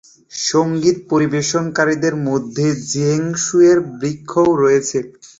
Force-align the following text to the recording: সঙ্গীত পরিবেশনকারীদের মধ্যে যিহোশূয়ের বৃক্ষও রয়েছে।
সঙ্গীত 0.33 0.97
পরিবেশনকারীদের 1.11 2.15
মধ্যে 2.27 2.65
যিহোশূয়ের 2.91 3.77
বৃক্ষও 3.93 4.49
রয়েছে। 4.55 4.97